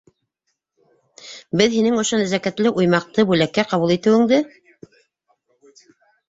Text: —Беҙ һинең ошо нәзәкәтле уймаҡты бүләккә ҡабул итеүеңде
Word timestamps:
—Беҙ 1.61 1.75
һинең 1.75 1.97
ошо 2.03 2.19
нәзәкәтле 2.21 2.71
уймаҡты 2.85 3.27
бүләккә 3.33 3.67
ҡабул 3.75 3.95
итеүеңде 3.97 4.41